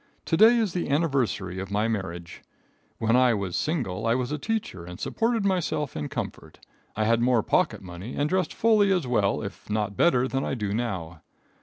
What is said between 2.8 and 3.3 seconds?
When